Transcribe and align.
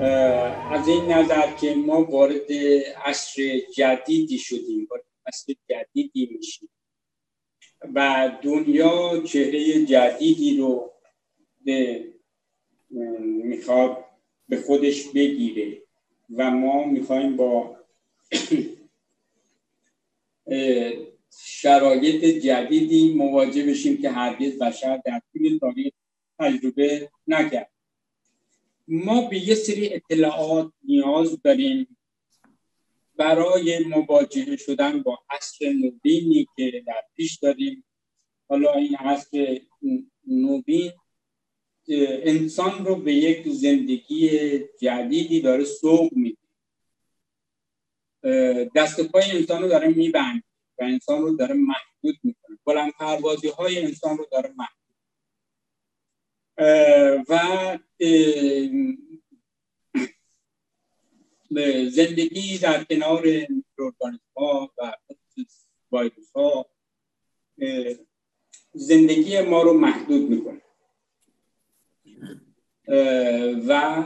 از 0.00 0.88
این 0.88 1.12
نظر 1.12 1.52
که 1.54 1.74
ما 1.74 2.04
وارد 2.04 2.52
عصر 3.04 3.42
جدیدی 3.76 4.38
شدیم 4.38 4.86
وارد 4.90 5.04
عصر 5.26 5.52
جدیدی 5.68 6.28
میشیم. 6.36 6.68
و 7.94 8.30
دنیا 8.42 9.22
چهره 9.26 9.84
جدیدی 9.84 10.56
رو 10.56 10.92
به 11.64 12.04
می‌خواد 13.20 14.04
به 14.48 14.56
خودش 14.56 15.08
بگیره 15.08 15.82
و 16.36 16.50
ما 16.50 16.84
می‌خوایم 16.84 17.36
با 17.36 17.76
شرایط 21.44 22.24
جدیدی 22.24 23.14
مواجه 23.14 23.66
بشیم 23.66 24.02
که 24.02 24.10
هرگز 24.10 24.58
بشر 24.58 25.00
در 25.04 25.20
طول 25.32 25.58
تاریخ 25.58 25.92
تجربه 26.38 27.10
نکرد. 27.26 27.75
ما 28.88 29.28
به 29.28 29.48
یه 29.48 29.54
سری 29.54 29.94
اطلاعات 29.94 30.72
نیاز 30.82 31.42
داریم 31.42 31.98
برای 33.16 33.84
مواجهه 33.84 34.56
شدن 34.56 35.02
با 35.02 35.18
عصر 35.30 35.66
نوینی 35.72 36.46
که 36.56 36.84
در 36.86 37.02
پیش 37.16 37.38
داریم. 37.38 37.84
حالا 38.48 38.72
این 38.72 38.96
عصر 38.96 39.60
نوین 40.26 40.92
انسان 42.24 42.84
رو 42.84 42.96
به 42.96 43.14
یک 43.14 43.48
زندگی 43.48 44.30
جدیدی 44.80 45.40
داره 45.40 45.64
سوق 45.64 46.12
میده. 46.12 46.38
دست 48.76 49.00
پای 49.00 49.30
انسان 49.30 49.62
رو 49.62 49.68
داره 49.68 49.88
میبند 49.88 50.42
و 50.78 50.84
انسان 50.84 51.22
رو 51.22 51.36
داره 51.36 51.54
محدود 51.54 52.20
می‌کنه. 52.22 52.58
بلند 52.64 52.92
پروازی 52.98 53.48
های 53.48 53.84
انسان 53.84 54.18
رو 54.18 54.26
داره 54.32 54.54
محدود 54.56 54.85
و 57.28 57.78
زندگی 61.90 62.58
در 62.58 62.84
کنار 62.84 63.22
میکروارگانیسم 63.48 64.24
ها 64.36 64.72
و 64.78 64.92
ویروس 65.92 66.32
ها 66.34 66.66
زندگی 68.72 69.40
ما 69.40 69.62
رو 69.62 69.72
محدود 69.72 70.30
می‌کنه. 70.30 70.62
و 73.68 74.02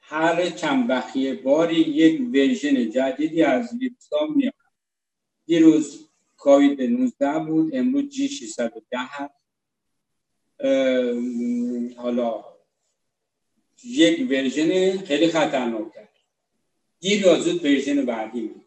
هر 0.00 0.50
چند 0.50 0.88
بخیه 0.88 1.34
باری 1.34 1.80
یک 1.80 2.20
ورژن 2.34 2.90
جدیدی 2.90 3.42
از 3.42 3.70
ویروس 3.80 4.12
ها 4.12 4.26
میاد. 4.26 4.54
دیروز 5.46 6.08
کووید 6.36 6.82
19 6.82 7.38
بود 7.38 7.74
امروز 7.74 8.08
جی 8.08 8.28
610 8.28 8.98
هست. 8.98 9.41
حالا 11.96 12.44
یک 13.84 14.30
ورژن 14.30 14.98
خیلی 14.98 15.28
خطرناک 15.28 15.92
دیر 17.00 17.20
یا 17.20 17.38
زود 17.38 17.64
ورژن 17.64 18.06
بعدی 18.06 18.40
میاد 18.40 18.62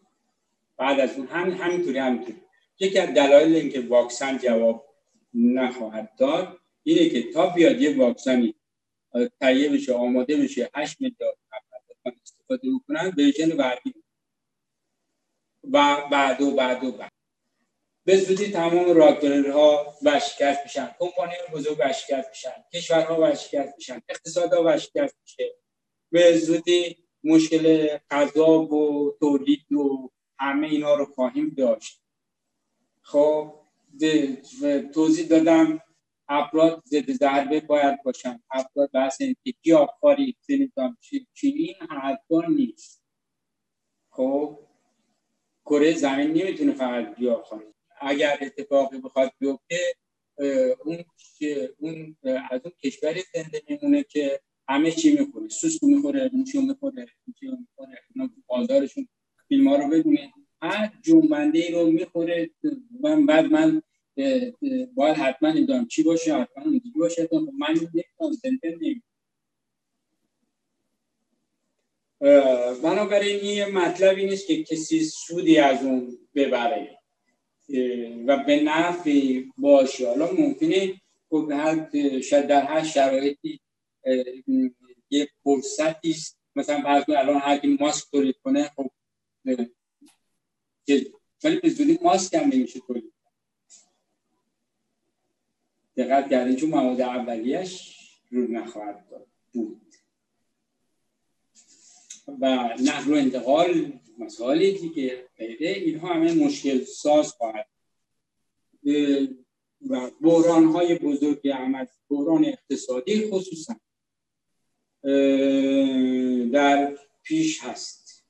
بعد 0.76 1.00
از 1.00 1.16
اون 1.16 1.26
هم 1.26 1.50
همینطوری 1.50 1.98
همینطوری. 1.98 2.40
یکی 2.80 2.98
از 2.98 3.08
دلایل 3.08 3.56
اینکه 3.56 3.80
واکسن 3.80 4.38
جواب 4.38 4.94
نخواهد 5.34 6.12
داد 6.18 6.60
اینه 6.82 7.08
که 7.08 7.32
تا 7.32 7.46
بیاد 7.46 7.80
یه 7.80 7.98
واکسنی 7.98 8.54
تهیه 9.40 9.68
بشه 9.68 9.92
آماده 9.92 10.36
بشه 10.36 10.70
8 10.74 11.00
میلیارد 11.00 11.36
استفاده 12.24 12.68
بکنن 12.74 13.12
ورژن 13.18 13.56
بعدی 13.56 13.94
و 15.72 16.08
بعد 16.10 16.42
و 16.42 16.50
بعد 16.50 16.84
و 16.84 16.92
بعد. 16.92 17.15
به 18.06 18.16
زودی 18.16 18.50
تمام 18.50 18.96
بانکدارها 18.96 19.94
ورشکست 20.02 20.60
میشن. 20.64 20.90
کمپانی 20.98 21.32
بزرگ 21.52 21.78
ورشکست 21.78 22.28
میشن. 22.28 22.64
کشورها 22.74 23.20
ورشکست 23.20 23.74
میشن. 23.76 24.00
اقتصادها 24.08 24.64
ورشکست 24.64 25.16
میشه. 25.22 25.54
به 26.10 26.38
زودی 26.38 26.96
مشکل 27.24 27.88
غذا 28.10 28.62
و 28.62 29.16
تولید 29.20 29.72
و 29.72 30.10
همه 30.38 30.66
اینا 30.66 30.94
رو 30.94 31.04
خواهیم 31.04 31.54
داشت. 31.58 32.02
خب 33.02 33.54
توضیح 34.94 35.28
دادم. 35.28 35.82
افراد 36.28 36.82
ضد 36.86 37.10
ضربه 37.10 37.60
باید 37.60 38.02
باشن. 38.02 38.42
افراد 38.50 38.90
بحث 38.92 39.22
که 39.62 39.76
آفاری 39.76 40.36
نظام 40.48 40.98
چینی 41.34 41.76
حرفا 41.90 42.40
نیست. 42.48 43.04
خب 44.10 44.58
کره 45.64 45.94
زمین 45.94 46.32
نمی‌تونه 46.32 46.72
فقط 46.72 47.16
گیاهخواری 47.16 47.75
اگر 48.00 48.38
اتفاقی 48.42 48.98
بخواد 48.98 49.32
بیفته 49.38 49.78
اون 50.84 51.04
اون 51.78 52.16
از 52.50 52.60
اون 52.64 52.72
کشوری 52.84 53.22
زنده 53.34 53.62
میمونه 53.68 54.02
که 54.02 54.40
همه 54.68 54.90
چی 54.90 55.12
می‌خوره. 55.18 55.48
سوسکو 55.48 55.86
می‌خوره 55.86 56.30
موچو 56.32 56.60
می‌خوره 56.60 57.06
موچو 57.26 57.56
می‌خوره 57.56 57.98
اونا 58.16 58.30
بازارشون 58.46 59.08
فیلم 59.48 59.68
ها 59.68 59.76
رو 59.76 59.88
بدونه 59.88 60.32
هر 60.62 60.92
جنبنده 61.02 61.58
ای 61.58 61.72
رو 61.72 61.90
می‌خوره. 61.90 62.50
من 63.00 63.26
بعد 63.26 63.44
من 63.44 63.82
باید 64.94 65.16
حتما 65.16 65.50
نمی‌دونم 65.50 65.86
چی 65.86 66.02
باشه 66.02 66.34
حتما 66.34 66.64
اونجوری 66.64 66.98
باشه. 66.98 67.26
خب 67.26 67.48
من 67.58 67.68
نمی‌دونم 67.68 68.32
زنده 68.42 68.78
نمیم 68.80 69.02
بنابراین 72.82 73.40
این 73.40 73.64
مطلبی 73.64 74.26
نیست 74.26 74.46
که 74.46 74.64
کسی 74.64 75.04
سودی 75.04 75.58
از 75.58 75.84
اون 75.84 76.18
ببره. 76.34 76.98
و 78.26 78.44
به 78.46 78.62
نفع 78.62 79.42
باشه. 79.58 80.08
حالا 80.08 80.32
ممکنه 80.32 81.00
خب 81.30 81.52
شاید 82.20 82.46
در 82.46 82.62
هر 82.62 82.84
شرایطی 82.84 83.60
یه 85.10 85.28
فرصتی 85.44 86.10
است. 86.10 86.38
مثلا 86.56 86.82
فرض 86.82 87.04
الان 87.08 87.40
هر 87.40 87.58
کی 87.58 87.76
ماسک 87.80 88.10
تولید 88.10 88.36
کنه 88.44 88.70
خب 88.76 88.90
ولی 91.44 91.60
به 91.60 91.68
زودی 91.68 91.98
ماسک 92.02 92.34
هم 92.34 92.50
نمیشه 92.52 92.80
تولید 92.80 93.12
دقت 95.96 96.30
کردین 96.30 96.56
چون 96.56 96.70
مواد 96.70 97.00
اولیش 97.00 97.98
رو 98.30 98.52
نخواهد 98.52 99.04
بود. 99.52 99.85
و 102.28 102.74
نقل 102.82 103.10
و 103.10 103.14
انتقال 103.14 103.92
مسائلی 104.18 104.72
دیگه 104.72 105.28
غیره 105.38 105.68
اینها 105.68 106.08
همه 106.08 106.34
مشکل 106.34 106.84
ساز 106.84 107.32
خواهد 107.32 107.68
و 109.90 110.10
بحران 110.20 110.64
های 110.64 110.98
بزرگی 110.98 111.50
هم 111.50 111.74
از 111.74 111.88
بحران 112.10 112.44
اقتصادی 112.44 113.30
خصوصا 113.30 113.76
در 116.52 116.98
پیش 117.22 117.64
هست. 117.64 118.24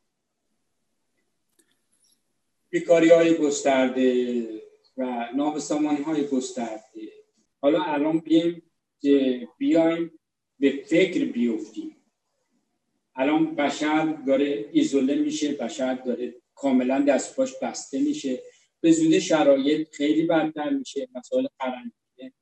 بیکاری 2.70 3.10
های 3.10 3.34
گسترده 3.34 4.42
و 4.96 5.28
نابسامانی 5.36 6.02
های 6.02 6.26
گسترده. 6.26 7.12
حالا 7.60 7.82
الان 7.82 8.18
بیایم 8.18 8.62
بیایم 9.58 10.12
به 10.58 10.84
فکر 10.86 11.24
بیفتیم. 11.24 11.85
الان 13.16 13.54
بشر 13.54 14.04
داره 14.26 14.68
ایزوله 14.72 15.14
میشه 15.14 15.52
بشر 15.52 15.94
داره 15.94 16.34
کاملا 16.54 17.00
دست 17.08 17.36
پاش 17.36 17.54
بسته 17.62 18.00
میشه. 18.00 18.42
به 18.80 18.92
زودی 18.92 19.20
شرایط 19.20 19.88
خیلی 19.92 20.26
بدتر 20.26 20.70
میشه 20.70 21.08
مسائل 21.14 21.46
قرنطینه 21.58 22.32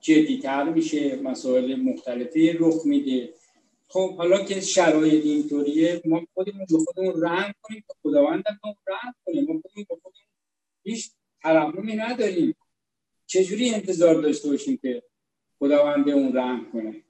جدیتر 0.00 0.64
میشه 0.64 1.16
مسائل 1.16 1.74
مختلفی 1.74 2.52
رخ 2.52 2.86
میده. 2.86 3.34
خب 3.88 4.16
حالا 4.16 4.44
که 4.44 4.60
شرایط 4.60 5.24
اینطوریه 5.24 6.02
ما 6.04 6.26
خودمون 6.34 6.66
به 6.70 6.78
خودمون 6.78 7.22
رنگ 7.22 7.54
کنیم 7.62 7.84
که 7.88 7.94
خداوند 8.02 8.44
هم 8.46 8.74
رنگ 8.86 9.14
کنیم. 9.26 9.44
ما 9.44 9.60
خودمون 9.62 9.86
به 9.88 9.94
خودمون 10.02 10.26
هیچ 10.82 11.10
ترحمی 11.42 11.96
نداریم. 11.96 12.56
چجوری 13.26 13.70
انتظار 13.70 14.22
داشته 14.22 14.48
باشیم 14.48 14.76
که 14.76 15.02
خداوند 15.58 16.08
اون 16.08 16.36
رحم 16.36 16.70
کنه؟ 16.72 17.04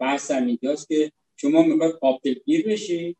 بحث 0.00 0.30
اینجاست 0.30 0.88
که 0.88 1.12
شما 1.36 1.62
می‌خوای 1.62 1.92
قابل 1.92 2.34
بشی 2.66 3.16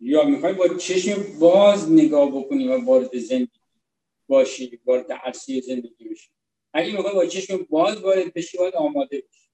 یا 0.00 0.24
می‌خوای 0.24 0.52
با 0.52 0.68
چشم 0.68 1.38
باز 1.38 1.92
نگاه 1.92 2.30
بکنی 2.30 2.68
و 2.68 2.84
وارد 2.84 3.18
زندگی 3.18 3.60
باشی 4.28 4.80
وارد 4.86 5.12
عرصه 5.12 5.60
زندگی 5.60 6.08
بشی. 6.10 6.30
اگه 6.72 6.92
می‌خوای 6.92 7.14
با 7.14 7.26
چشم 7.26 7.66
باز 7.70 7.96
وارد 7.96 8.34
بشی 8.34 8.58
باید 8.58 8.74
آماده 8.74 9.16
بشی. 9.16 9.48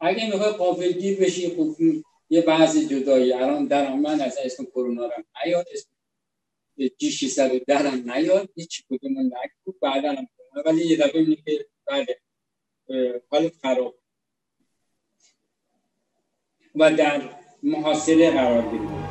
اگه 0.00 0.26
می‌خوای 0.32 0.52
قابلگیر 0.52 1.20
بشی 1.20 1.48
خب 1.48 1.76
یه 2.30 2.42
بحث 2.42 2.76
جدایی. 2.76 3.32
الان 3.32 3.66
در 3.66 3.94
من 3.94 4.20
از 4.20 4.38
اسم 4.44 4.64
کرونا 4.64 5.06
رو 5.06 5.12
نیاد. 5.44 5.66
اسم 5.72 5.88
جی 6.98 7.10
610 7.10 7.78
هم 7.78 8.12
نیاد. 8.12 8.48
هیچ 8.54 8.82
کدوم 8.90 9.18
نگو 9.18 9.78
بعدا 9.82 10.12
هم 10.12 10.28
ولی 10.66 10.86
یه 10.86 10.96
دفعه 10.96 11.22
میگه 11.22 11.66
بله 11.86 12.20
حالت 13.30 13.56
خراب. 13.62 13.97
و 16.78 16.90
در 16.90 17.20
محاصره 17.62 18.30
قرار 18.30 18.62
گرفت. 18.62 19.07